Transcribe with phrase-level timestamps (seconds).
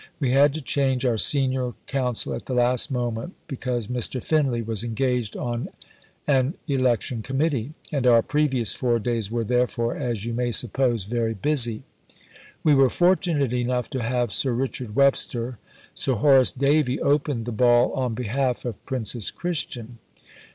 [0.19, 4.19] We had to change our senior counsel at the last moment, because Mr.
[4.19, 5.69] Finlay was engaged on
[6.25, 7.75] an Election Committee.
[7.91, 11.83] And our previous four days were, therefore, as you may suppose, very busy.
[12.63, 15.59] We were fortunate enough to have Sir Richard Webster.
[15.93, 19.99] Sir Horace Davey opened the Ball on behalf of Princess Christian.